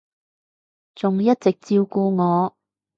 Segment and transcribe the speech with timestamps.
[0.95, 2.55] 仲一直照顧我